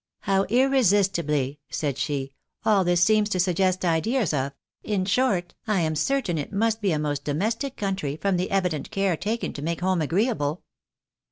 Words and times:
"How 0.21 0.45
irresistibly," 0.45 1.59
said 1.69 1.99
she," 1.99 2.33
all 2.65 2.83
this 2.83 3.03
seems 3.03 3.29
to 3.29 3.39
suggest 3.39 3.85
ideas 3.85 4.33
of— 4.33 4.51
in 4.83 5.05
short, 5.05 5.53
I 5.67 5.81
am 5.81 5.93
certain 5.93 6.39
it 6.39 6.51
must 6.51 6.81
be 6.81 6.91
a 6.91 6.97
most 6.97 7.23
domestic 7.23 7.77
country 7.77 8.15
from 8.17 8.37
the 8.37 8.49
evident 8.49 8.89
care 8.89 9.15
taken 9.15 9.53
to 9.53 9.61
make 9.61 9.81
home 9.81 10.01
agreeable." 10.01 10.63